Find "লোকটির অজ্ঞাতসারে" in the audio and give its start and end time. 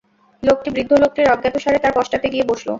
1.03-1.77